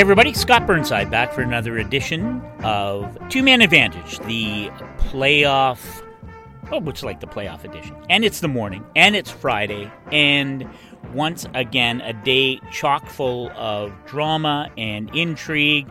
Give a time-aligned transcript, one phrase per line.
[0.00, 6.02] Everybody, Scott Burnside back for another edition of Two Man Advantage, the playoff.
[6.72, 7.94] Oh, it's like the playoff edition.
[8.08, 10.66] And it's the morning, and it's Friday, and
[11.12, 15.86] once again, a day chock full of drama and intrigue.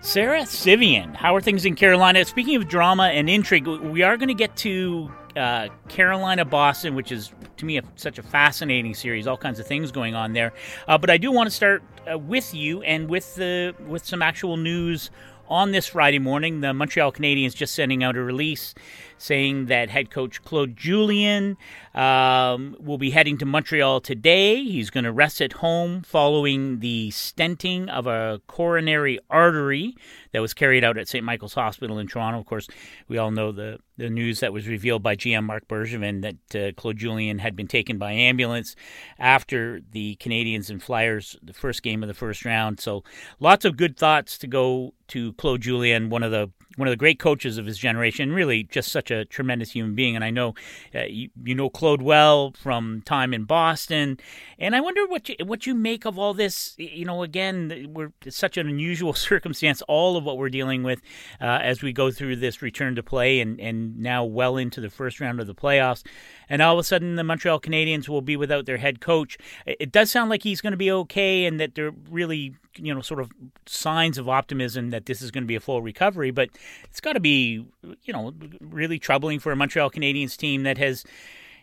[0.00, 2.24] Sarah Civian, how are things in Carolina?
[2.24, 7.12] Speaking of drama and intrigue, we are going to get to uh, Carolina Boston, which
[7.12, 10.52] is to me a, such a fascinating series, all kinds of things going on there.
[10.88, 14.22] Uh, but I do want to start uh, with you and with the with some
[14.22, 15.10] actual news
[15.48, 16.60] on this Friday morning.
[16.60, 18.74] The Montreal Canadiens just sending out a release
[19.18, 21.56] saying that head coach Claude Julien
[21.94, 24.62] um, will be heading to Montreal today.
[24.62, 29.96] He's going to rest at home following the stenting of a coronary artery
[30.32, 31.24] that was carried out at St.
[31.24, 32.40] Michael's Hospital in Toronto.
[32.40, 32.66] Of course,
[33.06, 36.72] we all know the, the news that was revealed by GM Marc Bergevin that uh,
[36.72, 38.74] Claude Julien had been taken by ambulance
[39.18, 42.80] after the Canadiens and Flyers, the first game of the first round.
[42.80, 43.04] So
[43.38, 46.96] lots of good thoughts to go to Claude Julien, one of the one of the
[46.96, 50.16] great coaches of his generation, really just such tremendous human being.
[50.16, 50.54] And I know
[50.94, 54.18] uh, you, you know Claude well from time in Boston,
[54.58, 56.74] and I wonder what you, what you make of all this.
[56.78, 61.00] You know, again, we're such an unusual circumstance, all of what we're dealing with
[61.40, 64.90] uh, as we go through this return to play, and and now well into the
[64.90, 66.02] first round of the playoffs,
[66.48, 69.38] and all of a sudden the Montreal Canadiens will be without their head coach.
[69.66, 73.00] It does sound like he's going to be okay, and that they're really you know
[73.00, 73.30] sort of
[73.66, 76.48] signs of optimism that this is going to be a full recovery but
[76.84, 77.64] it's got to be
[78.02, 81.04] you know really troubling for a Montreal Canadiens team that has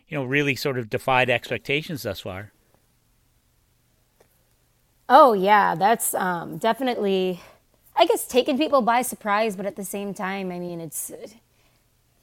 [0.08, 2.52] you know really sort of defied expectations thus far
[5.08, 7.40] oh yeah that's um, definitely
[7.96, 11.12] I guess taking people by surprise but at the same time I mean it's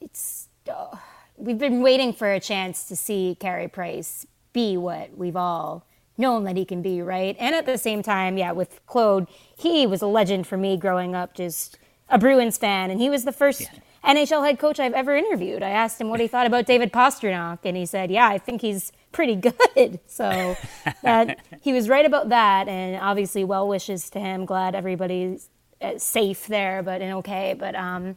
[0.00, 0.96] it's uh,
[1.40, 5.86] we've been waiting for a chance to see Carey Price be what we've all
[6.18, 7.34] known that he can be, right?
[7.40, 9.26] And at the same time, yeah, with Claude,
[9.56, 11.78] he was a legend for me growing up, just
[12.08, 14.14] a Bruins fan, and he was the first yeah.
[14.14, 15.62] NHL head coach I've ever interviewed.
[15.62, 18.60] I asked him what he thought about David Pastrnak, and he said, "Yeah, I think
[18.60, 20.56] he's pretty good." So
[21.02, 24.44] that he was right about that, and obviously, well wishes to him.
[24.44, 25.48] Glad everybody's
[25.80, 27.54] uh, safe there, but and okay.
[27.56, 28.16] But um,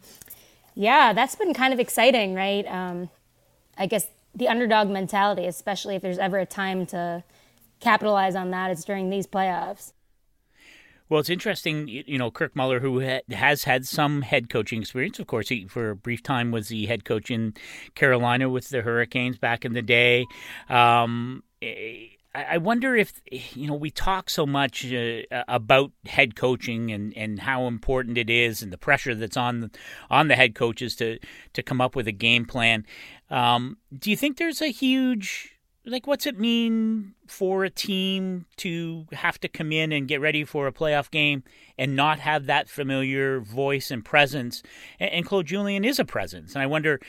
[0.76, 2.66] yeah, that's been kind of exciting, right?
[2.68, 3.10] Um,
[3.78, 7.24] I guess the underdog mentality, especially if there's ever a time to
[7.80, 9.94] capitalize on that, it's during these playoffs.
[11.10, 15.20] Well, it's interesting, you know, Kirk Muller, who has had some head coaching experience.
[15.20, 17.54] Of course, he for a brief time was the head coach in
[17.94, 20.26] Carolina with the Hurricanes back in the day.
[20.70, 21.44] Um,
[22.36, 27.40] I wonder if you know we talk so much uh, about head coaching and, and
[27.40, 29.70] how important it is and the pressure that's on
[30.10, 31.20] on the head coaches to
[31.54, 32.88] to come up with a game plan.
[33.30, 35.54] Um, do you think there's a huge
[35.86, 40.44] like what's it mean for a team to have to come in and get ready
[40.44, 41.44] for a playoff game
[41.78, 44.64] and not have that familiar voice and presence
[45.00, 47.02] and, and claude julien is a presence and i wonder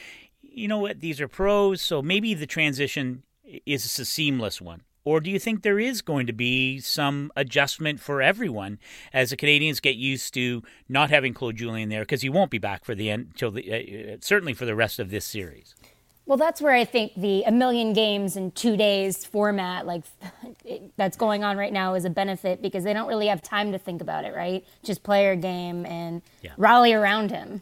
[0.42, 3.22] you know what these are pros so maybe the transition
[3.64, 8.00] is a seamless one or do you think there is going to be some adjustment
[8.00, 8.78] for everyone
[9.12, 12.58] as the Canadiens get used to not having Claude Julien there because he won't be
[12.58, 15.74] back for the end till the uh, certainly for the rest of this series?
[16.26, 20.04] Well, that's where I think the a million games in two days format, like
[20.96, 23.78] that's going on right now, is a benefit because they don't really have time to
[23.78, 24.64] think about it, right?
[24.82, 26.52] Just play your game and yeah.
[26.56, 27.60] rally around him.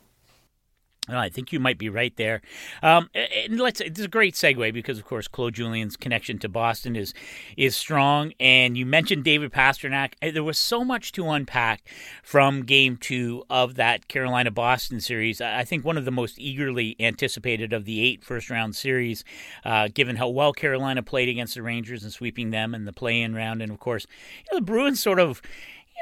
[1.08, 2.42] I think you might be right there.
[2.80, 3.80] Um, and let's.
[3.80, 7.12] It's a great segue because, of course, Claude Julien's connection to Boston is
[7.56, 8.32] is strong.
[8.38, 10.12] And you mentioned David Pastrnak.
[10.22, 11.82] Uh, there was so much to unpack
[12.22, 15.40] from Game Two of that Carolina Boston series.
[15.40, 19.24] I think one of the most eagerly anticipated of the eight first round series,
[19.64, 23.22] uh, given how well Carolina played against the Rangers and sweeping them in the play
[23.22, 24.06] in round, and of course,
[24.38, 25.42] you know, the Bruins sort of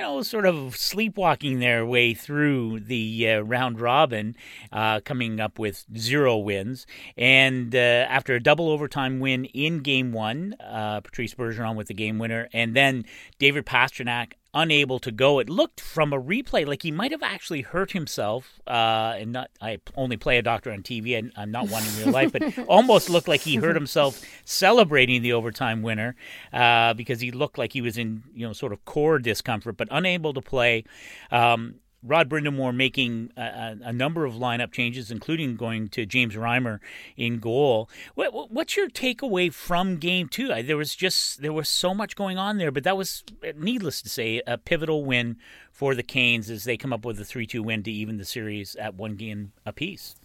[0.01, 4.35] you know, sort of sleepwalking their way through the uh, round robin,
[4.73, 6.87] uh, coming up with zero wins.
[7.19, 11.95] And uh, after a double overtime win in game one, uh, Patrice Bergeron with the
[11.95, 13.05] game winner, and then
[13.39, 15.39] David Pastrnak unable to go.
[15.39, 18.61] It looked from a replay like he might have actually hurt himself.
[18.67, 21.97] Uh, and not, I only play a doctor on TV, and I'm not one in
[21.99, 26.17] real life, but almost looked like he hurt himself celebrating the overtime winner
[26.53, 29.89] uh, because he looked like he was in you know sort of core discomfort, but
[29.91, 30.85] unable to play.
[31.31, 36.81] Um, Rod Brind'Amour making a, a, number of lineup changes, including going to James Reimer
[37.17, 37.91] in goal.
[38.15, 40.49] What, what's your takeaway from Game Two?
[40.63, 43.23] There was just there was so much going on there, but that was
[43.57, 45.37] needless to say a pivotal win
[45.71, 48.77] for the Canes as they come up with a three-two win to even the series
[48.77, 50.17] at one game apiece.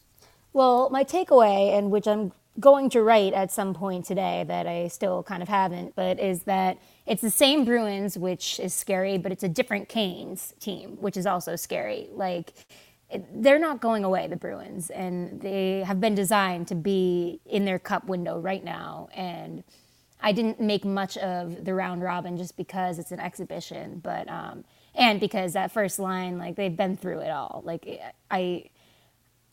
[0.53, 4.87] Well, my takeaway, and which I'm going to write at some point today that I
[4.87, 9.31] still kind of haven't, but is that it's the same Bruins, which is scary, but
[9.31, 12.07] it's a different Canes team, which is also scary.
[12.11, 12.53] Like
[13.33, 17.79] they're not going away, the Bruins, and they have been designed to be in their
[17.79, 19.09] cup window right now.
[19.15, 19.63] And
[20.21, 24.63] I didn't make much of the round robin just because it's an exhibition, but um,
[24.95, 27.61] and because that first line, like they've been through it all.
[27.63, 28.69] Like I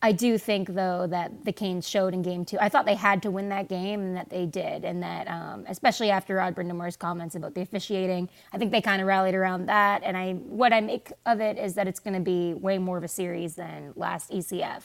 [0.03, 2.57] I do think, though, that the Canes showed in game two.
[2.59, 4.83] I thought they had to win that game, and that they did.
[4.83, 9.01] And that, um, especially after Rod Brind'Amour's comments about the officiating, I think they kind
[9.01, 10.03] of rallied around that.
[10.03, 12.97] And I, what I make of it is that it's going to be way more
[12.97, 14.83] of a series than last ECF.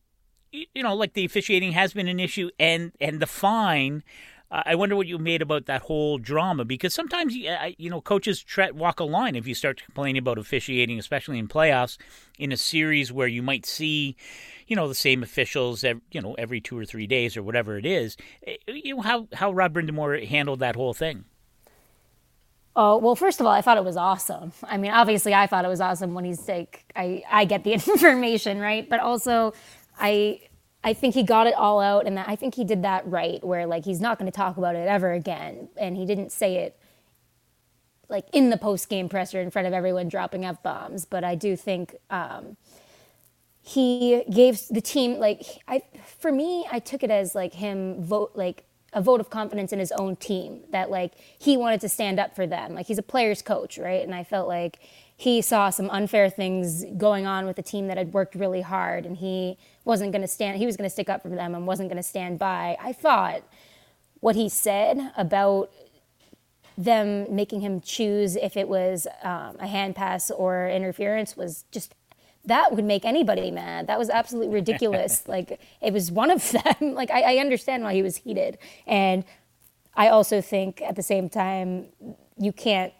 [0.50, 4.02] you know, like the officiating has been an issue, and and the fine.
[4.52, 8.44] I wonder what you made about that whole drama because sometimes you know coaches
[8.74, 11.96] walk a line if you start complaining about officiating, especially in playoffs,
[12.38, 14.14] in a series where you might see
[14.66, 17.86] you know the same officials you know every two or three days or whatever it
[17.86, 18.16] is
[18.46, 21.24] eh, you know how how Rod Brind'Amour handled that whole thing
[22.74, 24.52] Oh, well, first of all, I thought it was awesome.
[24.62, 27.72] I mean, obviously, I thought it was awesome when he's like, I, I get the
[27.74, 28.88] information, right?
[28.88, 29.52] But also,
[29.98, 30.40] I,
[30.84, 33.42] I think he got it all out, and that, I think he did that right,
[33.44, 36.56] where like he's not going to talk about it ever again, and he didn't say
[36.56, 36.78] it
[38.08, 41.04] like in the post game presser in front of everyone dropping f bombs.
[41.04, 42.56] But I do think um,
[43.62, 45.82] he gave the team like I
[46.18, 49.78] for me I took it as like him vote like a vote of confidence in
[49.78, 53.02] his own team that like he wanted to stand up for them like he's a
[53.02, 54.80] player's coach right and I felt like
[55.22, 59.06] he saw some unfair things going on with a team that had worked really hard
[59.06, 61.64] and he wasn't going to stand he was going to stick up for them and
[61.64, 63.42] wasn't going to stand by I thought
[64.18, 65.70] what he said about
[66.76, 71.94] them making him choose if it was um, a hand pass or interference was just
[72.44, 73.86] that would make anybody mad.
[73.86, 75.28] That was absolutely ridiculous.
[75.28, 76.94] like it was one of them.
[76.94, 79.24] like I, I understand why he was heated, and
[79.94, 81.86] I also think at the same time
[82.38, 82.92] you can't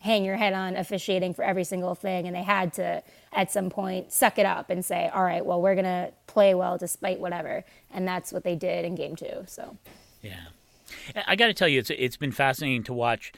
[0.00, 3.02] hang your head on officiating for every single thing, and they had to
[3.32, 6.78] at some point suck it up and say, all right, well we're gonna play well
[6.78, 9.44] despite whatever, and that's what they did in game two.
[9.46, 9.76] So
[10.22, 10.46] yeah.
[11.26, 13.32] I got to tell you, it's it's been fascinating to watch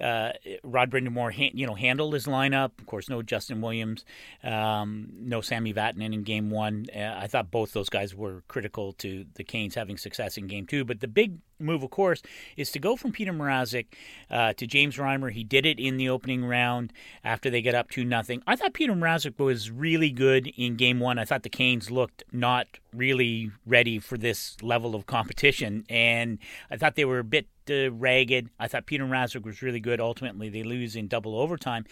[0.00, 2.78] uh, Rod Brind'Amour, you know, handled his lineup.
[2.78, 4.04] Of course, no Justin Williams,
[4.42, 6.86] um, no Sami Vatanen in Game One.
[6.94, 10.66] Uh, I thought both those guys were critical to the Canes having success in Game
[10.66, 10.84] Two.
[10.84, 12.22] But the big move, of course,
[12.56, 13.86] is to go from Peter Mrazek
[14.30, 15.32] uh, to James Reimer.
[15.32, 16.92] He did it in the opening round
[17.24, 18.42] after they get up to nothing.
[18.46, 21.18] I thought Peter Mrazek was really good in Game One.
[21.18, 26.38] I thought the Canes looked not really ready for this level of competition, and
[26.70, 28.50] I thought they were a bit uh, ragged.
[28.58, 30.00] I thought Peter Mrazek was really good.
[30.00, 31.84] Ultimately, they lose in double overtime,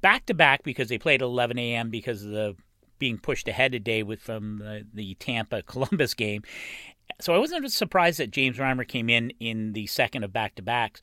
[0.00, 1.90] back to back because they played at 11 a.m.
[1.90, 2.56] because of the
[2.98, 6.42] being pushed ahead today with from the, the Tampa Columbus game.
[7.20, 10.62] So I wasn't surprised that James Reimer came in in the second of back to
[10.62, 11.00] backs.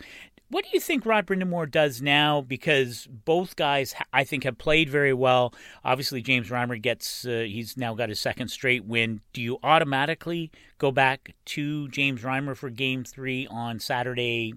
[0.50, 2.42] What do you think Rod Brind'Amour does now?
[2.42, 5.54] Because both guys, I think, have played very well.
[5.86, 9.22] Obviously, James Reimer gets, uh, he's now got his second straight win.
[9.32, 14.56] Do you automatically go back to James Reimer for game three on Saturday?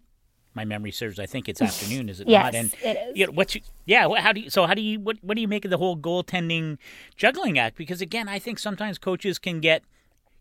[0.54, 1.18] My memory serves.
[1.18, 2.54] I think it's afternoon, is it yes, not?
[2.54, 3.16] And it is.
[3.16, 4.08] You know, what's you, yeah?
[4.18, 4.50] How do you?
[4.50, 4.98] So how do you?
[4.98, 6.76] What What do you make of the whole goaltending
[7.16, 7.76] juggling act?
[7.76, 9.82] Because again, I think sometimes coaches can get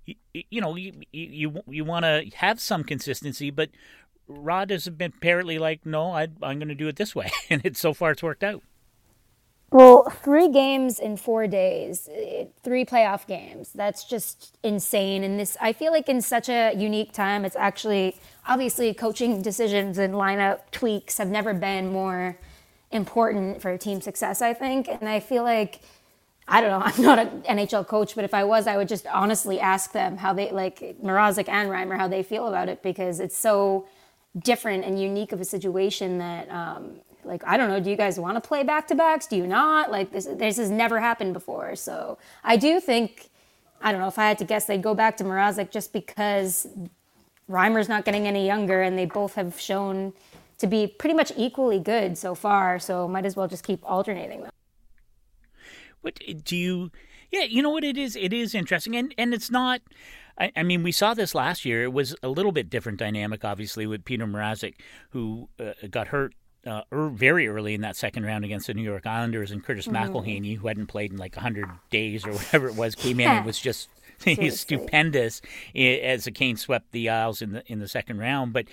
[0.06, 3.70] you, you, know, you you you want to have some consistency, but
[4.38, 7.62] Rod has been apparently like, no, I, I'm going to do it this way, and
[7.64, 8.64] it's so far it's worked out.
[9.72, 13.72] Well, three games in four days, eh, three playoff games.
[13.74, 15.24] That's just insane.
[15.24, 19.98] And this, I feel like, in such a unique time, it's actually obviously coaching decisions
[19.98, 22.38] and lineup tweaks have never been more
[22.92, 24.90] important for team success, I think.
[24.90, 25.80] And I feel like,
[26.50, 29.08] I don't know, I'm not an NHL coach, but if I was, I would just
[29.08, 33.22] honestly ask them how they, like Mrazek and Reimer, how they feel about it because
[33.22, 33.88] it's so
[34.40, 38.20] different and unique of a situation that, um, like, I don't know, do you guys
[38.20, 39.28] want to play back to backs?
[39.28, 39.92] Do you not?
[39.92, 41.76] Like, this, this has never happened before.
[41.76, 43.30] So I do think,
[43.82, 46.68] I don't know, if I had to guess, they'd go back to Mrazek just because
[47.50, 50.14] Reimer's not getting any younger and they both have shown
[50.60, 52.80] to be pretty much equally good so far.
[52.80, 54.52] So might as well just keep alternating them.
[56.02, 56.92] What do you?
[57.32, 58.16] Yeah, you know what it is.
[58.16, 59.82] It is interesting, and and it's not.
[60.42, 61.84] I, I mean, we saw this last year.
[61.84, 64.74] It was a little bit different dynamic, obviously, with Peter Mrazek,
[65.12, 66.34] who uh, got hurt
[66.66, 69.88] uh, er, very early in that second round against the New York Islanders, and Curtis
[69.88, 70.12] mm-hmm.
[70.12, 73.46] McElhinney, who hadn't played in like 100 days or whatever it was, came in and
[73.46, 73.90] was just
[74.50, 75.42] stupendous
[75.76, 78.52] as the Canes swept the Isles in the in the second round.
[78.52, 78.66] But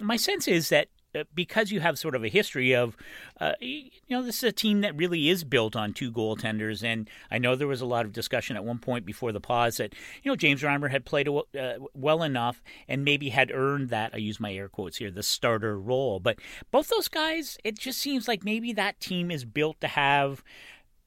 [0.00, 0.88] my sense is that
[1.34, 2.96] because you have sort of a history of,
[3.40, 6.82] uh, you know, this is a team that really is built on two goaltenders.
[6.82, 9.76] And I know there was a lot of discussion at one point before the pause
[9.76, 14.12] that, you know, James Reimer had played uh, well enough and maybe had earned that,
[14.14, 16.20] I use my air quotes here, the starter role.
[16.20, 16.38] But
[16.70, 20.42] both those guys, it just seems like maybe that team is built to have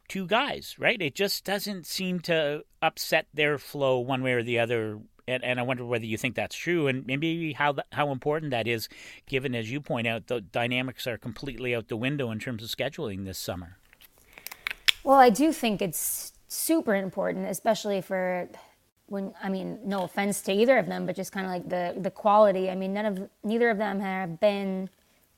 [0.08, 1.02] two guys, right?
[1.02, 5.60] It just doesn't seem to upset their flow one way or the other and, and
[5.60, 8.88] I wonder whether you think that's true, and maybe how how important that is,
[9.28, 12.70] given as you point out, the dynamics are completely out the window in terms of
[12.70, 13.78] scheduling this summer.
[15.04, 18.50] Well, I do think it's super important, especially for
[19.08, 22.00] when I mean, no offense to either of them, but just kind of like the
[22.00, 22.70] the quality.
[22.70, 24.90] I mean, none of neither of them have been,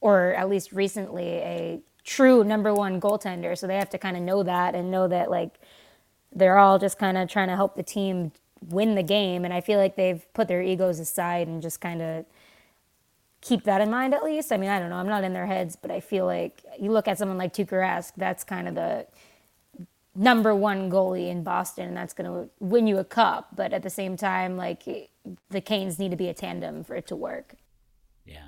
[0.02, 3.58] or at least recently, a true number one goaltender.
[3.58, 5.60] So they have to kind of know that and know that like
[6.34, 9.46] they're all just kind of trying to help the team win the game.
[9.46, 12.26] And I feel like they've put their egos aside and just kind of
[13.42, 14.52] keep that in mind at least.
[14.52, 14.98] I mean, I don't know.
[14.98, 17.70] I'm not in their heads, but I feel like you look at someone like Tuukka
[17.70, 19.08] Rask, that's kind of the
[20.16, 23.50] number one goalie in Boston, and that's going to win you a cup.
[23.56, 24.84] But at the same time, like
[25.50, 27.56] the Canes need to be a tandem for it to work.
[28.26, 28.40] Yeah.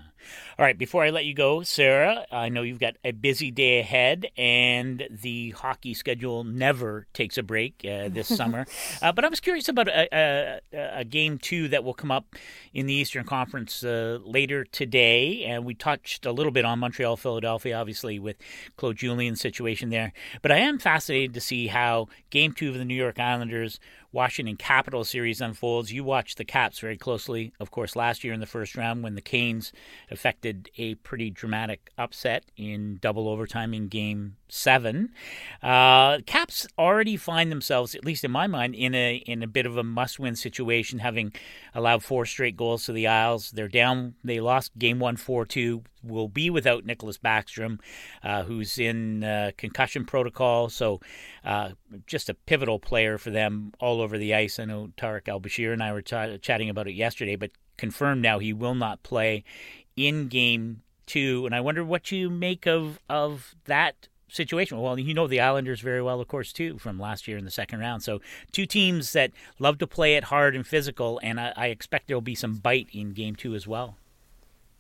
[0.60, 3.80] All right, before I let you go, Sarah, I know you've got a busy day
[3.80, 8.66] ahead, and the hockey schedule never takes a break uh, this summer.
[9.02, 12.36] Uh, but I was curious about a, a, a, game two that will come up
[12.74, 17.16] in the Eastern Conference uh, later today, and we touched a little bit on Montreal,
[17.16, 18.36] Philadelphia, obviously with
[18.76, 20.12] Claude Julien's situation there.
[20.42, 23.80] But I am fascinated to see how game two of the New York Islanders
[24.12, 25.94] Washington Capital series unfolds.
[25.94, 29.16] You watched the Caps very closely, of course, last year in the first round when
[29.16, 29.72] the Canes
[30.10, 35.14] affected a pretty dramatic upset in double overtime in Game Seven.
[35.62, 39.66] Uh, Caps already find themselves, at least in my mind, in a in a bit
[39.66, 41.34] of a must-win situation, having
[41.76, 43.52] allowed four straight goals to the Isles.
[43.52, 44.16] They're down.
[44.24, 47.80] They lost Game One, four-two will be without Nicholas Backstrom,
[48.24, 50.70] uh, who's in uh, concussion protocol.
[50.70, 51.00] So,
[51.44, 51.72] uh,
[52.08, 54.60] just a pivotal player for them all over the ice.
[54.60, 58.40] I know Tarik El-Bashir and I were ch- chatting about it yesterday, but confirmed now
[58.40, 59.44] he will not play
[60.08, 61.46] in game two.
[61.46, 64.80] And I wonder what you make of of that situation.
[64.80, 67.52] Well, you know the Islanders very well, of course, too, from last year in the
[67.52, 68.04] second round.
[68.04, 72.08] So, two teams that love to play it hard and physical, and I, I expect
[72.08, 73.98] there will be some bite in game two as well.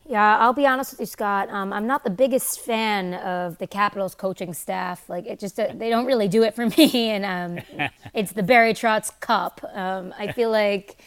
[0.05, 1.49] Yeah, I'll be honest with you, Scott.
[1.49, 5.07] Um, I'm not the biggest fan of the Capitals coaching staff.
[5.07, 8.43] Like, it just uh, they don't really do it for me, and um, it's the
[8.43, 9.61] Barry Trotz Cup.
[9.73, 10.97] Um, I feel like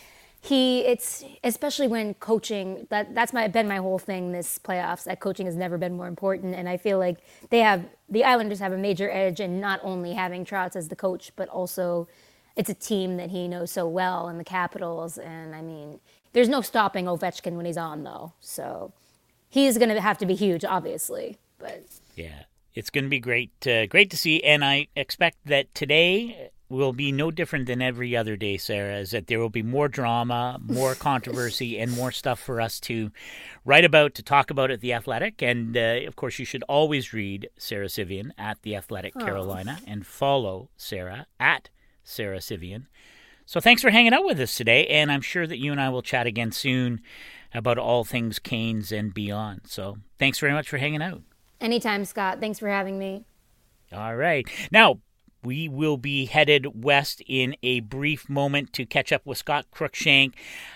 [0.45, 2.89] he, it's especially when coaching.
[2.91, 5.05] That that's my been my whole thing this playoffs.
[5.05, 7.19] That coaching has never been more important, and I feel like
[7.51, 10.97] they have the Islanders have a major edge in not only having Trotz as the
[10.97, 12.09] coach, but also
[12.57, 15.17] it's a team that he knows so well in the Capitals.
[15.17, 16.01] And I mean,
[16.33, 18.33] there's no stopping Ovechkin when he's on, though.
[18.41, 18.93] So
[19.49, 21.39] he's going to have to be huge, obviously.
[21.59, 21.85] But
[22.17, 22.43] yeah,
[22.75, 24.43] it's going to be great, great to see.
[24.43, 28.97] And I expect that today will be no different than every other day, Sarah.
[28.97, 33.11] Is that there will be more drama, more controversy, and more stuff for us to
[33.65, 35.43] write about, to talk about at the Athletic.
[35.43, 39.25] And uh, of course, you should always read Sarah Civian at the Athletic oh.
[39.25, 41.69] Carolina and follow Sarah at
[42.03, 42.89] Sarah Civian.
[43.47, 45.89] so thanks for hanging out with us today, and I'm sure that you and I
[45.91, 47.01] will chat again soon
[47.55, 49.63] about all things Canes and beyond.
[49.67, 51.23] So thanks very much for hanging out.
[51.61, 52.41] Anytime, Scott.
[52.41, 53.25] Thanks for having me.
[53.93, 54.49] All right.
[54.73, 54.99] Now,
[55.45, 60.35] we will be headed west in a brief moment to catch up with Scott Cruickshank,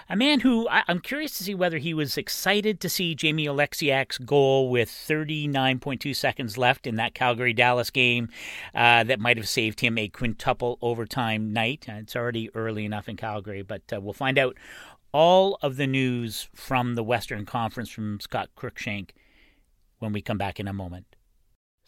[0.09, 3.47] a man who I, am curious to see whether he was excited to see Jamie
[3.47, 8.29] Oleksiak's goal with 39.2 seconds left in that Calgary Dallas game
[8.75, 11.87] uh, that might have saved him a quintuple overtime night.
[11.89, 14.57] Uh, it's already early enough in Calgary, but uh, we'll find out
[15.13, 19.11] all of the news from the Western Conference from Scott Cruickshank
[19.99, 21.16] when we come back in a moment.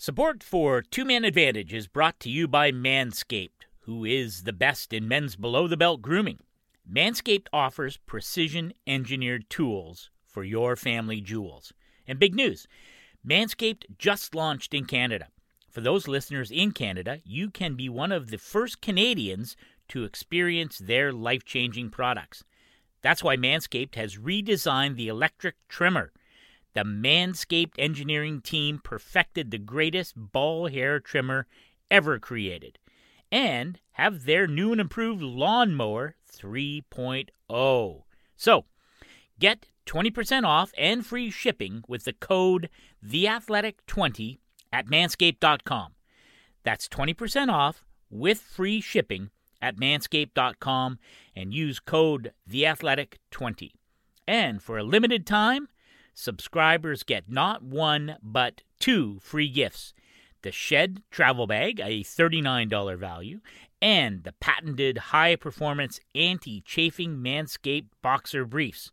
[0.01, 4.93] Support for Two Man Advantage is brought to you by Manscaped, who is the best
[4.93, 6.39] in men's below the belt grooming.
[6.89, 11.73] Manscaped offers precision engineered tools for your family jewels.
[12.07, 12.69] And big news
[13.27, 15.31] Manscaped just launched in Canada.
[15.69, 19.57] For those listeners in Canada, you can be one of the first Canadians
[19.89, 22.45] to experience their life changing products.
[23.03, 26.13] That's why Manscaped has redesigned the electric trimmer
[26.79, 31.49] the Manscaped engineering team perfected the greatest ball hair trimmer
[31.91, 32.79] ever created
[33.33, 38.03] and have their new and improved lawnmower 3.0.
[38.37, 38.65] So,
[39.41, 42.69] get 20% off and free shipping with the code
[43.05, 44.39] THEATHLETIC20
[44.73, 45.95] at manscaped.com.
[46.63, 49.31] That's 20% off with free shipping
[49.61, 51.01] at manscaped.com
[51.35, 53.73] and use code THEATHLETIC20.
[54.29, 55.67] And for a limited time,
[56.19, 59.95] subscribers get not one, but two free gifts
[60.43, 63.41] the Shed Travel Bag, a $39 value,
[63.83, 68.93] and the patented high performance anti chafing Manscaped Boxer Briefs.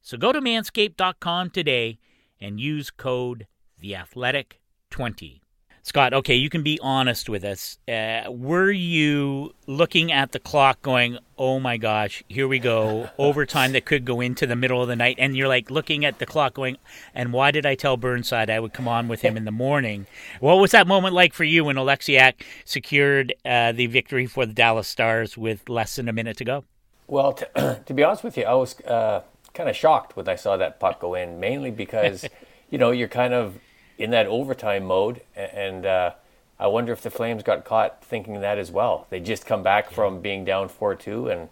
[0.00, 1.98] So go to manscaped.com today
[2.40, 3.46] and use code
[3.80, 5.41] THEATHLETIC20.
[5.84, 7.76] Scott, okay, you can be honest with us.
[7.88, 13.72] Uh, were you looking at the clock going, oh my gosh, here we go, overtime
[13.72, 15.16] that could go into the middle of the night?
[15.18, 16.76] And you're like looking at the clock going,
[17.16, 20.06] and why did I tell Burnside I would come on with him in the morning?
[20.38, 22.34] What was that moment like for you when Oleksiak
[22.64, 26.64] secured uh, the victory for the Dallas Stars with less than a minute to go?
[27.08, 29.22] Well, to, to be honest with you, I was uh,
[29.52, 32.24] kind of shocked when I saw that puck go in, mainly because,
[32.70, 33.58] you know, you're kind of
[34.02, 36.10] in that overtime mode, and uh,
[36.58, 39.06] I wonder if the Flames got caught thinking that as well.
[39.10, 39.94] They just come back yeah.
[39.94, 41.48] from being down four two, and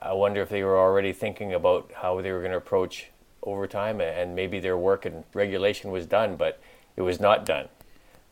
[0.00, 3.08] I wonder if they were already thinking about how they were going to approach
[3.42, 6.62] overtime, and maybe their work in regulation was done, but
[6.96, 7.68] it was not done.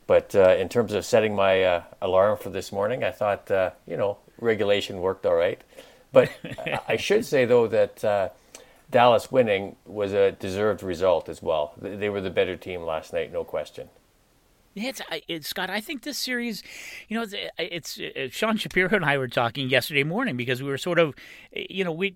[0.07, 3.73] But uh, in terms of setting my uh, alarm for this morning, I thought uh,
[3.87, 5.61] you know regulation worked all right.
[6.13, 6.31] But
[6.89, 8.31] I should say though that uh,
[8.91, 11.75] Dallas winning was a deserved result as well.
[11.81, 13.89] They were the better team last night, no question.
[14.77, 15.69] It's, it's Scott.
[15.69, 16.63] I think this series,
[17.09, 20.69] you know, it's, it's uh, Sean Shapiro and I were talking yesterday morning because we
[20.69, 21.15] were sort of,
[21.53, 22.15] you know, we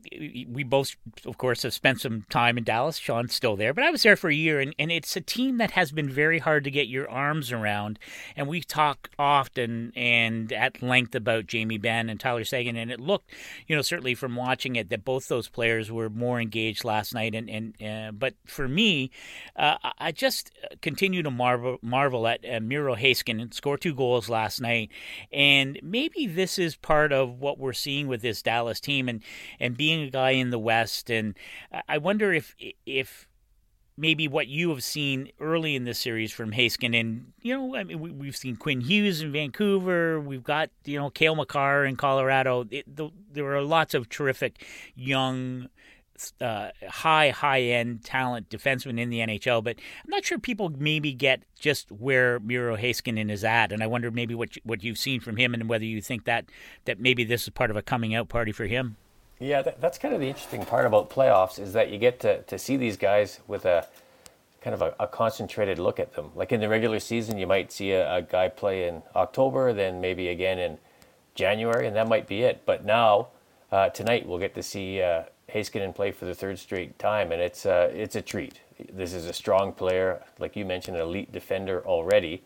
[0.48, 0.94] we both,
[1.26, 2.98] of course, have spent some time in Dallas.
[2.98, 5.58] Sean's still there, but I was there for a year, and, and it's a team
[5.58, 7.98] that has been very hard to get your arms around.
[8.36, 13.00] And we talk often and at length about Jamie Benn and Tyler Seguin, and it
[13.00, 13.30] looked,
[13.66, 17.34] you know, certainly from watching it that both those players were more engaged last night.
[17.34, 19.10] And and uh, but for me,
[19.56, 24.60] uh, I just continue to marvel marvel at uh, Miro Heiskanen scored two goals last
[24.60, 24.90] night,
[25.32, 29.22] and maybe this is part of what we're seeing with this Dallas team, and
[29.58, 31.36] and being a guy in the West, and
[31.88, 32.54] I wonder if
[32.86, 33.26] if
[33.96, 36.98] maybe what you have seen early in this series from Haskin.
[36.98, 40.20] And, you know, I mean, we, have seen Quinn Hughes in Vancouver.
[40.20, 42.66] We've got, you know, Cale Makar in Colorado.
[42.70, 44.64] It, the, there are lots of terrific
[44.96, 45.68] young
[46.40, 51.12] uh, high high end talent defenseman in the NHL, but I'm not sure people maybe
[51.12, 54.98] get just where Miro Heiskanen is at, and I wonder maybe what you, what you've
[54.98, 56.46] seen from him and whether you think that
[56.84, 58.96] that maybe this is part of a coming out party for him.
[59.40, 62.42] Yeah, that, that's kind of the interesting part about playoffs is that you get to,
[62.42, 63.86] to see these guys with a
[64.60, 66.30] kind of a, a concentrated look at them.
[66.34, 70.00] Like in the regular season, you might see a, a guy play in October, then
[70.00, 70.78] maybe again in
[71.34, 72.62] January, and that might be it.
[72.64, 73.28] But now,
[73.72, 75.02] uh, tonight, we'll get to see.
[75.02, 75.24] Uh,
[75.54, 78.60] Heiskanen play for the third straight time, and it's uh, it's a treat.
[78.92, 82.42] This is a strong player, like you mentioned, an elite defender already,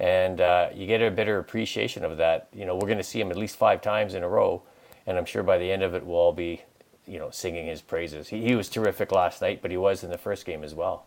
[0.00, 2.48] and uh, you get a better appreciation of that.
[2.54, 4.62] You know, we're going to see him at least five times in a row,
[5.06, 6.62] and I'm sure by the end of it, we'll all be,
[7.06, 8.28] you know, singing his praises.
[8.28, 11.04] He, he was terrific last night, but he was in the first game as well.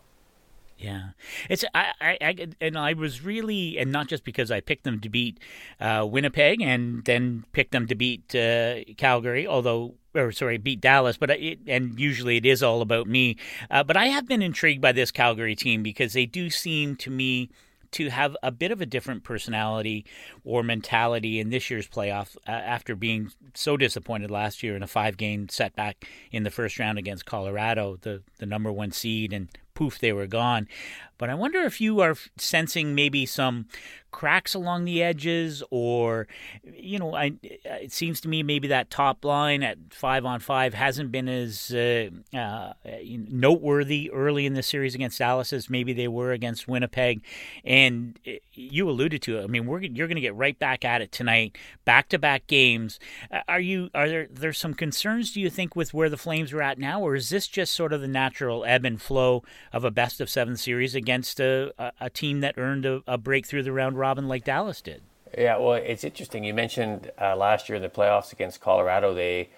[0.78, 1.10] Yeah,
[1.50, 5.00] it's I, I, I, and I was really and not just because I picked them
[5.00, 5.38] to beat
[5.78, 11.16] uh, Winnipeg and then picked them to beat uh, Calgary, although or sorry, beat Dallas,
[11.16, 13.36] but it, and usually it is all about me.
[13.70, 17.10] Uh, but I have been intrigued by this Calgary team because they do seem to
[17.10, 17.50] me
[17.92, 20.04] to have a bit of a different personality
[20.44, 24.86] or mentality in this year's playoff uh, after being so disappointed last year in a
[24.86, 29.48] five game setback in the first round against Colorado, the, the number one seed, and
[29.80, 30.68] poof, they were gone.
[31.16, 33.66] But I wonder if you are sensing maybe some
[34.10, 36.26] cracks along the edges, or
[36.64, 40.72] you know, I, it seems to me maybe that top line at five on five
[40.72, 42.72] hasn't been as uh, uh,
[43.04, 47.22] noteworthy early in the series against Dallas as maybe they were against Winnipeg.
[47.64, 49.44] And uh, you alluded to it.
[49.44, 52.46] I mean, we're you're going to get right back at it tonight, back to back
[52.46, 52.98] games.
[53.30, 55.32] Uh, are you are there there's some concerns?
[55.32, 57.92] Do you think with where the Flames are at now, or is this just sort
[57.92, 61.92] of the natural ebb and flow of a best of seven series against a, a,
[62.00, 65.02] a team that earned a, a the round robin like Dallas did.
[65.36, 66.42] Yeah, well, it's interesting.
[66.42, 69.50] You mentioned uh, last year in the playoffs against Colorado, they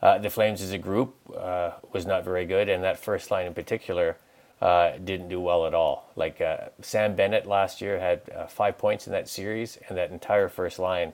[0.00, 3.46] uh, the Flames as a group uh, was not very good, and that first line
[3.46, 4.16] in particular
[4.60, 6.10] uh, didn't do well at all.
[6.14, 10.10] Like uh, Sam Bennett last year had uh, five points in that series, and that
[10.10, 11.12] entire first line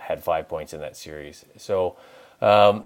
[0.00, 1.44] had five points in that series.
[1.56, 1.96] So.
[2.42, 2.84] Um,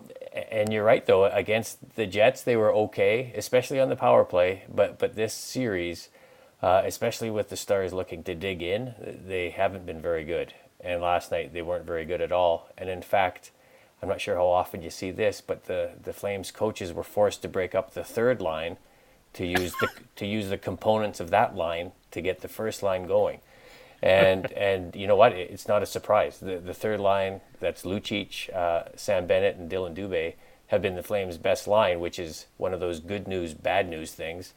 [0.50, 4.64] and you're right though against the Jets they were okay, especially on the power play.
[4.72, 6.08] But but this series,
[6.62, 8.94] uh, especially with the Stars looking to dig in,
[9.26, 10.54] they haven't been very good.
[10.80, 12.68] And last night they weren't very good at all.
[12.78, 13.50] And in fact,
[14.02, 17.42] I'm not sure how often you see this, but the, the Flames coaches were forced
[17.42, 18.76] to break up the third line
[19.34, 23.06] to use the to use the components of that line to get the first line
[23.06, 23.40] going.
[24.02, 25.32] And and you know what?
[25.32, 26.38] It's not a surprise.
[26.38, 30.34] The the third line that's Lucic, uh, Sam Bennett, and Dillon Dubé
[30.68, 34.12] have been the Flames' best line, which is one of those good news, bad news
[34.12, 34.52] things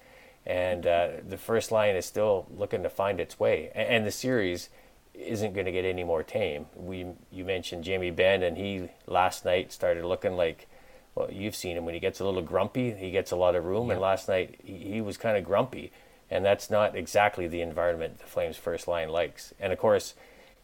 [0.45, 3.71] and uh, the first line is still looking to find its way.
[3.75, 4.69] And, and the series
[5.13, 6.65] isn't going to get any more tame.
[6.75, 10.67] We you mentioned Jamie Benn, and he last night started looking like.
[11.13, 12.91] Well, you've seen him when he gets a little grumpy.
[12.91, 13.93] He gets a lot of room, yeah.
[13.93, 15.91] and last night he, he was kind of grumpy,
[16.31, 19.53] and that's not exactly the environment the Flames' first line likes.
[19.59, 20.15] And of course,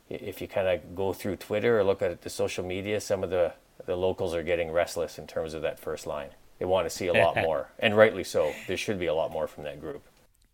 [0.09, 3.29] if you kind of go through Twitter or look at the social media, some of
[3.29, 3.53] the
[3.85, 6.29] the locals are getting restless in terms of that first line.
[6.57, 8.53] They want to see a lot more, and rightly so.
[8.67, 10.03] There should be a lot more from that group.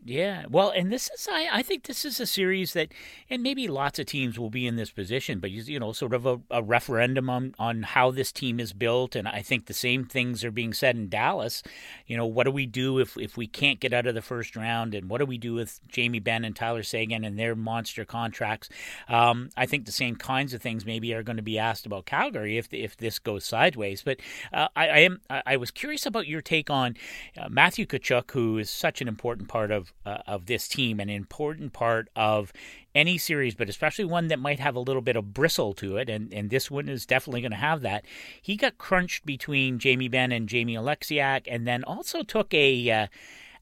[0.05, 2.89] Yeah, well, and this is I, I think this is a series that,
[3.29, 6.25] and maybe lots of teams will be in this position, but you know, sort of
[6.25, 10.03] a, a, referendum on on how this team is built, and I think the same
[10.03, 11.63] things are being said in Dallas.
[12.05, 14.57] You know, what do we do if if we can't get out of the first
[14.57, 18.03] round, and what do we do with Jamie Benn and Tyler Seguin and their monster
[18.03, 18.67] contracts?
[19.07, 22.05] Um, I think the same kinds of things maybe are going to be asked about
[22.05, 24.01] Calgary if if this goes sideways.
[24.03, 24.19] But
[24.51, 26.97] uh, I, I, am I was curious about your take on
[27.37, 31.09] uh, Matthew Tkachuk, who is such an important part of uh, of this team, an
[31.09, 32.51] important part of
[32.93, 36.09] any series, but especially one that might have a little bit of bristle to it,
[36.09, 38.05] and, and this one is definitely going to have that.
[38.41, 42.89] He got crunched between Jamie Benn and Jamie Oleksiak, and then also took a.
[42.89, 43.07] Uh,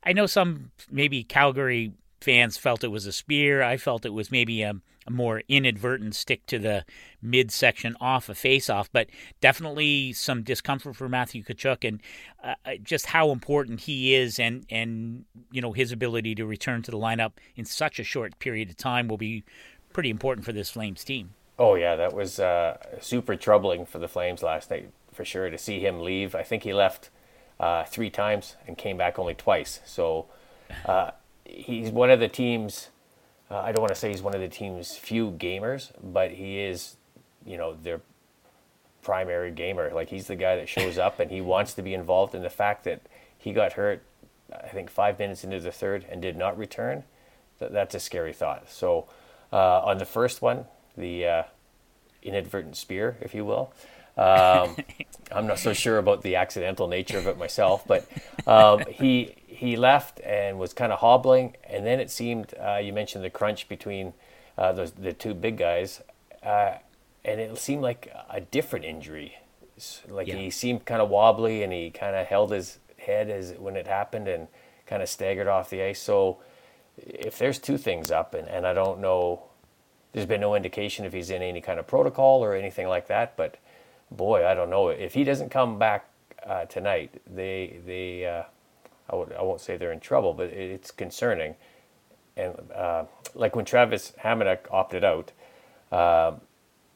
[0.03, 3.61] I know some maybe Calgary fans felt it was a spear.
[3.61, 4.75] I felt it was maybe a, a
[5.09, 6.85] more inadvertent stick to the
[7.21, 9.07] midsection off a face-off, but
[9.39, 12.01] definitely some discomfort for Matthew Tkachuk and
[12.43, 16.81] uh, uh, just how important he is, and and you know his ability to return
[16.83, 19.43] to the lineup in such a short period of time will be
[19.93, 21.33] pretty important for this Flames team.
[21.57, 25.57] Oh yeah, that was uh, super troubling for the Flames last night for sure to
[25.57, 26.33] see him leave.
[26.35, 27.09] I think he left
[27.59, 29.81] uh, three times and came back only twice.
[29.85, 30.25] So
[30.85, 31.11] uh,
[31.45, 32.89] he's one of the teams.
[33.51, 36.59] Uh, I don't want to say he's one of the team's few gamers, but he
[36.59, 36.95] is,
[37.45, 37.99] you know, their
[39.01, 39.91] primary gamer.
[39.93, 42.33] Like he's the guy that shows up and he wants to be involved.
[42.33, 43.01] And the fact that
[43.37, 44.03] he got hurt,
[44.53, 47.03] I think five minutes into the third and did not return,
[47.59, 48.69] th- that's a scary thought.
[48.69, 49.07] So
[49.51, 51.43] uh, on the first one, the uh,
[52.23, 53.73] inadvertent spear, if you will.
[54.17, 54.77] Um,
[55.31, 58.07] I'm not so sure about the accidental nature of it myself, but
[58.47, 62.91] um, he he left and was kind of hobbling, and then it seemed uh, you
[62.91, 64.13] mentioned the crunch between
[64.57, 66.01] uh, the the two big guys,
[66.41, 66.73] uh,
[67.23, 69.37] and it seemed like a different injury.
[70.09, 70.37] Like yeah.
[70.37, 73.85] he seemed kind of wobbly, and he kind of held his head as when it
[73.85, 74.47] happened, and
[74.87, 76.01] kind of staggered off the ice.
[76.01, 76.39] So
[76.97, 79.43] if there's two things up, and, and I don't know,
[80.11, 83.37] there's been no indication if he's in any kind of protocol or anything like that,
[83.37, 83.57] but
[84.09, 86.09] boy, I don't know if he doesn't come back
[86.43, 87.21] uh, tonight.
[87.31, 88.43] They they uh,
[89.11, 91.55] I w- I won't say they're in trouble, but it's concerning.
[92.37, 95.31] And uh, like when Travis Hamonic opted out,
[95.91, 96.33] uh,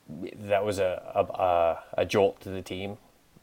[0.08, 1.02] that was a,
[1.96, 2.98] a, a, jolt to the team.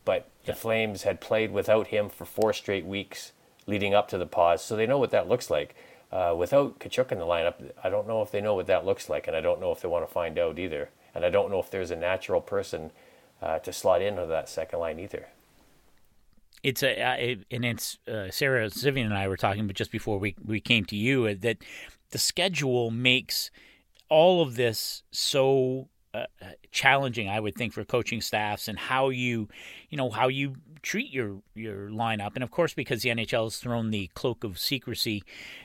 [0.04, 3.32] But the Flames had played without him for four straight weeks
[3.66, 5.74] leading up to the pause, so they know what that looks like.
[6.10, 9.08] Uh, without Tkachuk in the lineup, I don't know if they know what that looks
[9.08, 10.90] like, and I don't know if they want to find out either.
[11.14, 12.90] And I don't know if there's a natural person
[13.40, 15.28] uh, to slot into that second line either
[16.62, 20.36] it's a, and it's uh, Sarah Civian and I were talking, but just before we
[20.44, 21.58] we came to you, uh, that
[22.10, 23.50] the schedule makes
[24.08, 26.26] all of this so uh,
[26.70, 29.48] challenging, I would think, for coaching staffs and how you,
[29.90, 32.32] you know, how you treat your your lineup.
[32.34, 35.22] And of course, because the NHL has thrown the cloak of secrecy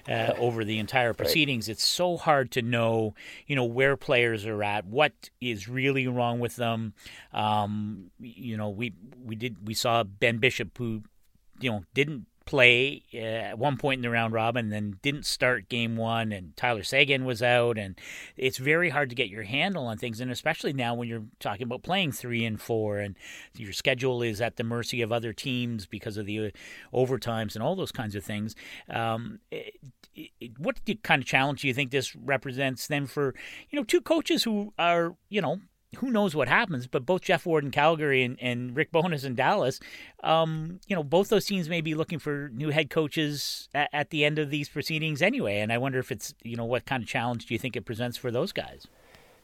[0.07, 1.73] uh, over the entire proceedings, right.
[1.73, 3.15] it's so hard to know,
[3.47, 6.93] you know, where players are at, what is really wrong with them.
[7.33, 11.03] Um, you know, we we did we saw Ben Bishop who,
[11.59, 15.25] you know, didn't play uh, at one point in the round robin, and then didn't
[15.25, 17.99] start game one, and Tyler Seguin was out, and
[18.35, 21.63] it's very hard to get your handle on things, and especially now when you're talking
[21.63, 23.15] about playing three and four, and
[23.55, 26.49] your schedule is at the mercy of other teams because of the uh,
[26.93, 28.55] overtimes and all those kinds of things.
[28.89, 29.75] Um, it,
[30.39, 33.35] it, what kind of challenge do you think this represents then for
[33.69, 35.59] you know two coaches who are you know
[35.95, 39.35] who knows what happens, but both Geoff Ward in Calgary and, and Rick Bowness in
[39.35, 39.79] Dallas,
[40.23, 44.09] um, you know, both those teams may be looking for new head coaches at, at,
[44.09, 45.59] the end of these proceedings anyway.
[45.59, 47.85] And I wonder if it's, you know, what kind of challenge do you think it
[47.85, 48.87] presents for those guys?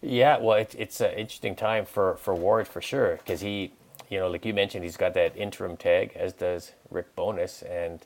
[0.02, 3.72] Yeah, well, it, it's an interesting time for, for Ward for sure because he,
[4.10, 7.62] you know, like you mentioned, he's got that interim tag, as does Rick Bowness.
[7.62, 8.06] And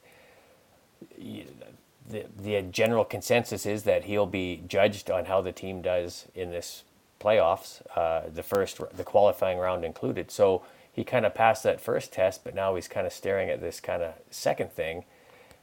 [1.17, 6.51] the, the general consensus is that he'll be judged on how the team does in
[6.51, 6.83] this
[7.19, 10.31] playoffs, uh, the first, the qualifying round included.
[10.31, 13.61] So he kind of passed that first test, but now he's kind of staring at
[13.61, 15.05] this kind of second thing.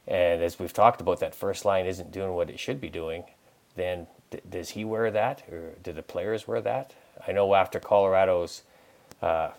[0.07, 3.23] And as we've talked about, that first line isn't doing what it should be doing.
[3.75, 4.07] Then
[4.49, 6.93] does he wear that, or do the players wear that?
[7.27, 8.63] I know after Colorado's
[9.21, 9.51] uh,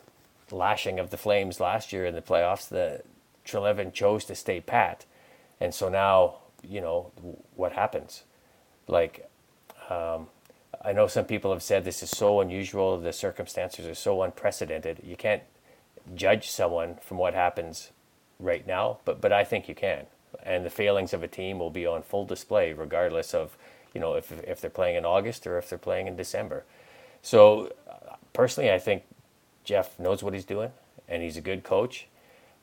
[0.50, 3.02] lashing of the Flames last year in the playoffs, the
[3.44, 5.04] Treliving chose to stay pat,
[5.60, 6.36] and so now
[6.68, 7.12] you know
[7.54, 8.24] what happens.
[8.88, 9.28] Like
[9.88, 10.26] um,
[10.86, 15.00] I know some people have said this is so unusual, the circumstances are so unprecedented.
[15.02, 15.42] You can't
[16.14, 17.90] judge someone from what happens
[18.38, 20.06] right now, but but I think you can.
[20.44, 23.56] And the failings of a team will be on full display regardless of,
[23.94, 26.64] you know, if if they're playing in August or if they're playing in December.
[27.20, 27.72] So
[28.32, 29.02] personally, I think
[29.64, 30.70] Geoff knows what he's doing
[31.08, 32.06] and he's a good coach.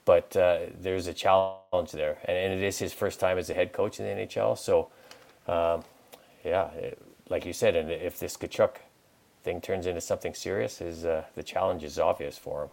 [0.06, 3.54] But uh, there's a challenge there, and, and, it is his first time as a
[3.54, 4.58] head coach in the NHL.
[4.58, 4.90] So,
[5.48, 5.86] um,
[6.44, 8.76] yeah, it, like you said, and if this Tkachuk
[9.44, 12.70] thing turns into something serious, is uh, the challenge is obvious for him.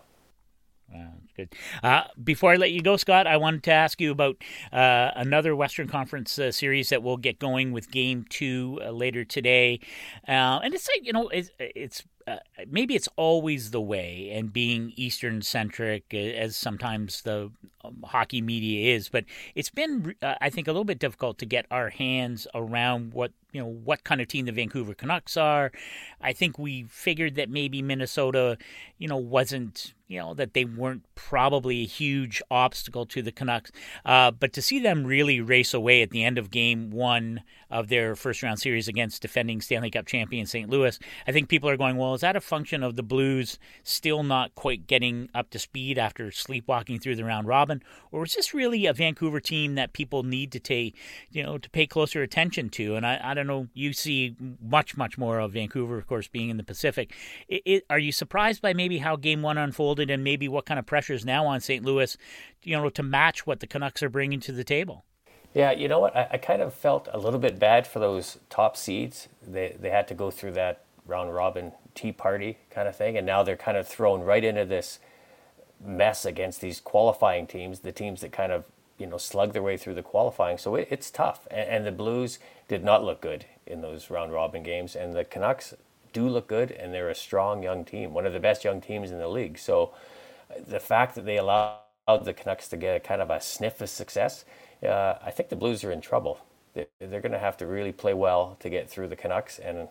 [1.37, 1.55] Good.
[1.83, 4.37] Uh, before I let you go, Scott, I wanted to ask you about
[4.73, 9.25] uh, another Western Conference uh, series that we'll get going with Game Two uh, later
[9.25, 9.81] today,
[10.29, 12.37] uh, and it's like you know it's, it's uh,
[12.69, 17.51] maybe it's always the way, and being Eastern centric, as sometimes the
[17.85, 21.67] um, hockey media is, but it's been, I think, a little bit difficult to get
[21.71, 25.73] our hands around what you know what kind of team the Vancouver Canucks are.
[26.21, 28.59] I think we figured that maybe Minnesota,
[28.99, 33.71] you know, wasn't you know that they weren't probably a huge obstacle to the Canucks,
[34.05, 37.89] uh, but to see them really race away at the end of Game One of
[37.89, 40.69] their first round series against defending Stanley Cup champion St.
[40.69, 44.25] Louis, I think people are going, well, is that a function of the Blues still
[44.25, 48.53] not quite getting up to speed after sleepwalking through the round robin, or is this
[48.53, 50.97] really a Vancouver team that people need to take,
[51.31, 52.97] you know, to pay closer attention to?
[52.97, 56.49] And I, I don't know, you see much, much more of Vancouver, of course, being
[56.49, 57.15] in the Pacific.
[57.49, 60.79] It, it, are you surprised by maybe how Game One unfolded, and maybe what kind
[60.79, 61.85] of pressure is now on St.
[61.85, 62.17] Louis,
[62.63, 65.05] you know, to match what the Canucks are bringing to the table?
[65.55, 66.17] Yeah, you know what?
[66.17, 69.29] I, I, kind of felt a little bit bad for those top seeds.
[69.45, 73.27] They they had to go through that round robin tea party kind of thing, and
[73.27, 75.01] now they're kind of thrown right into this
[75.85, 78.65] mess against these qualifying teams, the teams that kind of
[79.01, 80.59] you know slug their way through the qualifying.
[80.59, 84.33] So it, it's tough, and, and the Blues did not look good in those round
[84.33, 85.75] robin games, and the Canucks
[86.13, 89.11] do look good, and they're a strong young team, one of the best young teams
[89.11, 89.59] in the league.
[89.59, 89.93] So
[90.67, 91.79] the fact that they allowed
[92.25, 94.45] the Canucks to get a kind of a sniff of success
[94.87, 96.39] uh, I think the Blues are in trouble.
[96.75, 99.89] They, are going to have to really play well to get through the Canucks, and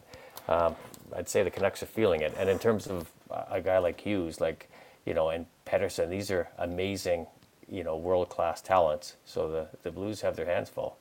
[0.47, 0.75] um,
[1.15, 2.33] I'd say the Canucks are feeling it.
[2.37, 4.69] And in terms of a guy like Hughes, like
[5.05, 7.27] you know, and Pettersson, these are amazing,
[7.69, 9.15] you know, world class talents.
[9.25, 10.97] So the the Blues have their hands full.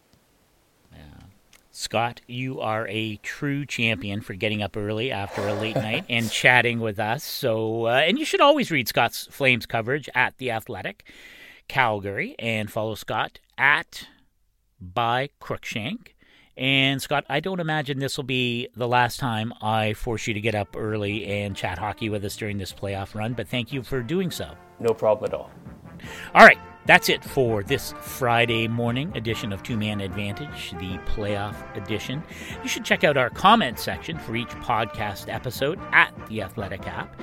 [0.92, 1.24] Yeah.
[1.70, 6.30] Scott, you are a true champion for getting up early after a late night and
[6.30, 7.22] chatting with us.
[7.22, 11.04] So, uh, and you should always read Scott's Flames coverage at the Athletic.
[11.68, 14.08] Calgary and follow Scott at
[14.80, 16.08] by Cruickshank.
[16.56, 20.40] And Scott, I don't imagine this will be the last time I force you to
[20.40, 23.84] get up early and chat hockey with us during this playoff run, but thank you
[23.84, 24.54] for doing so.
[24.80, 25.50] No problem at all.
[26.34, 31.56] All right, that's it for this Friday morning edition of Two Man Advantage, the playoff
[31.74, 32.22] edition.
[32.62, 37.18] You should check out our comment section for each podcast episode at the Athletic app.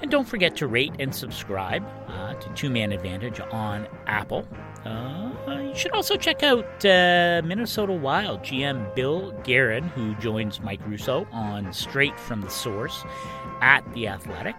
[0.00, 4.48] And don't forget to rate and subscribe uh, to Two Man Advantage on Apple.
[4.86, 10.80] Uh, you should also check out uh, Minnesota Wild GM Bill Guerin, who joins Mike
[10.86, 13.04] Russo on Straight from the Source
[13.60, 14.56] at The Athletic.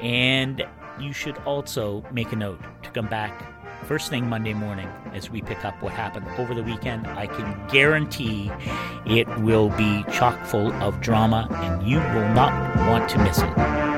[0.00, 0.66] And
[1.00, 3.54] you should also make a note to come back
[3.84, 7.06] first thing Monday morning as we pick up what happened over the weekend.
[7.06, 8.50] I can guarantee
[9.06, 13.93] it will be chock full of drama, and you will not want to miss it.